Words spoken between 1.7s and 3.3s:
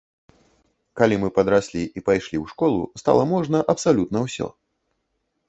і пайшлі ў школу, стала